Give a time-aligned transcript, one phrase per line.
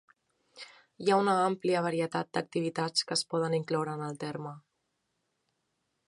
[1.03, 4.55] Hi ha una àmplia varietat d'activitats que es poden incloure en el terme.